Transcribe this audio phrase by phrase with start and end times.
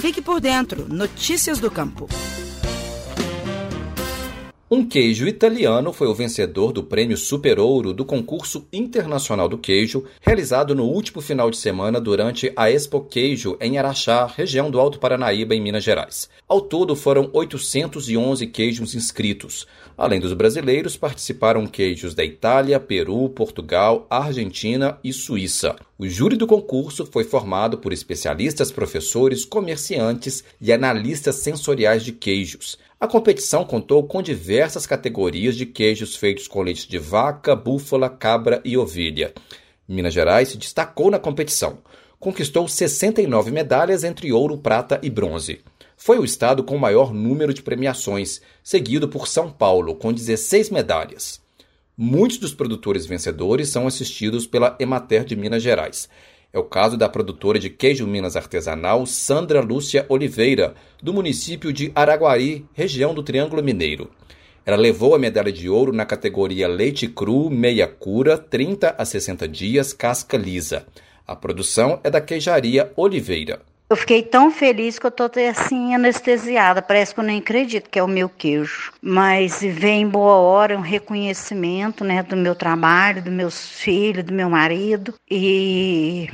[0.00, 0.86] Fique por dentro.
[0.88, 2.08] Notícias do Campo.
[4.70, 10.04] Um queijo italiano foi o vencedor do prêmio Super Ouro do concurso internacional do queijo,
[10.22, 14.98] realizado no último final de semana durante a Expo Queijo em Araxá, região do Alto
[14.98, 16.30] Paranaíba, em Minas Gerais.
[16.48, 19.66] Ao todo foram 811 queijos inscritos.
[19.98, 25.76] Além dos brasileiros, participaram queijos da Itália, Peru, Portugal, Argentina e Suíça.
[26.02, 32.78] O júri do concurso foi formado por especialistas, professores, comerciantes e analistas sensoriais de queijos.
[32.98, 38.62] A competição contou com diversas categorias de queijos feitos com leite de vaca, búfala, cabra
[38.64, 39.34] e ovelha.
[39.86, 41.80] Minas Gerais se destacou na competição.
[42.18, 45.60] Conquistou 69 medalhas entre ouro, prata e bronze.
[45.98, 50.70] Foi o estado com o maior número de premiações, seguido por São Paulo, com 16
[50.70, 51.39] medalhas.
[52.02, 56.08] Muitos dos produtores vencedores são assistidos pela Emater de Minas Gerais.
[56.50, 61.92] É o caso da produtora de queijo Minas artesanal Sandra Lúcia Oliveira, do município de
[61.94, 64.10] Araguari, região do Triângulo Mineiro.
[64.64, 69.46] Ela levou a medalha de ouro na categoria leite cru, meia cura, 30 a 60
[69.46, 70.86] dias, casca lisa.
[71.26, 73.60] A produção é da queijaria Oliveira.
[73.90, 77.98] Eu fiquei tão feliz que eu tô assim anestesiada, parece que eu nem acredito que
[77.98, 78.92] é o meu queijo.
[79.02, 84.48] Mas vem boa hora um reconhecimento, né, do meu trabalho, dos meus filhos, do meu
[84.48, 86.28] marido e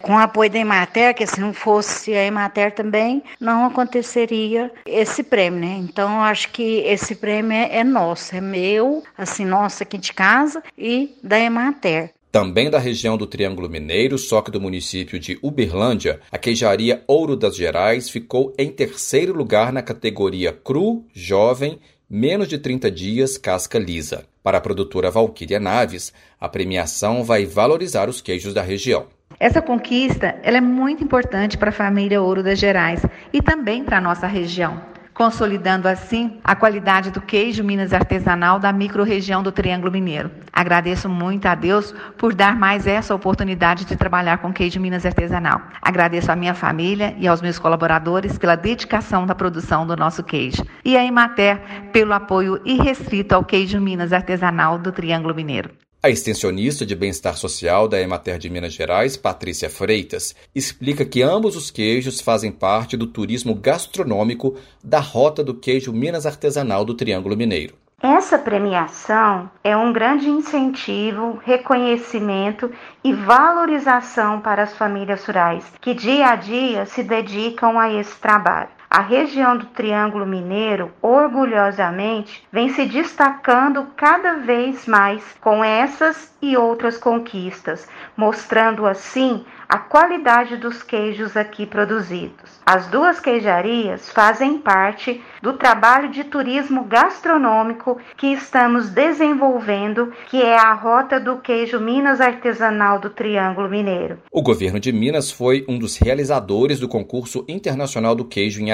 [0.00, 5.24] com o apoio da Emater, que se não fosse a Emater também, não aconteceria esse
[5.24, 5.76] prêmio, né?
[5.80, 10.62] Então acho que esse prêmio é, é nosso, é meu, assim, nosso aqui de casa
[10.78, 12.12] e da Emater.
[12.34, 17.36] Também da região do Triângulo Mineiro, só que do município de Uberlândia, a queijaria Ouro
[17.36, 21.78] das Gerais ficou em terceiro lugar na categoria cru, jovem,
[22.10, 24.24] menos de 30 dias, casca lisa.
[24.42, 29.06] Para a produtora Valquíria Naves, a premiação vai valorizar os queijos da região.
[29.38, 33.00] Essa conquista ela é muito importante para a família Ouro das Gerais
[33.32, 38.72] e também para a nossa região consolidando assim a qualidade do queijo Minas artesanal da
[38.72, 40.30] microrregião do Triângulo Mineiro.
[40.52, 45.62] Agradeço muito a Deus por dar mais essa oportunidade de trabalhar com queijo Minas artesanal.
[45.80, 50.64] Agradeço à minha família e aos meus colaboradores pela dedicação da produção do nosso queijo
[50.84, 51.60] e a Imater
[51.92, 55.83] pelo apoio irrestrito ao queijo Minas artesanal do Triângulo Mineiro.
[56.04, 61.56] A extensionista de bem-estar social da Emater de Minas Gerais, Patrícia Freitas, explica que ambos
[61.56, 64.54] os queijos fazem parte do turismo gastronômico
[64.84, 67.76] da rota do queijo Minas Artesanal do Triângulo Mineiro.
[68.02, 72.70] Essa premiação é um grande incentivo, reconhecimento
[73.02, 78.68] e valorização para as famílias rurais que dia a dia se dedicam a esse trabalho.
[78.96, 86.56] A região do Triângulo Mineiro, orgulhosamente, vem se destacando cada vez mais com essas e
[86.56, 92.60] outras conquistas, mostrando assim a qualidade dos queijos aqui produzidos.
[92.66, 100.56] As duas queijarias fazem parte do trabalho de turismo gastronômico que estamos desenvolvendo, que é
[100.56, 104.18] a Rota do Queijo Minas Artesanal do Triângulo Mineiro.
[104.30, 108.70] O governo de Minas foi um dos realizadores do concurso internacional do queijo em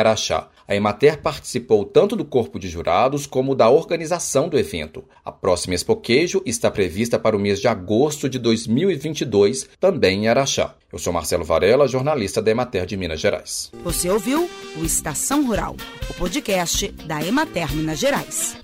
[0.67, 5.05] A Emater participou tanto do corpo de jurados como da organização do evento.
[5.25, 10.29] A próxima Expo Queijo está prevista para o mês de agosto de 2022, também em
[10.29, 10.75] Araxá.
[10.93, 13.73] Eu sou Marcelo Varela, jornalista da Emater de Minas Gerais.
[13.83, 15.77] Você ouviu o Estação Rural,
[16.09, 18.57] o podcast da Emater Minas Gerais.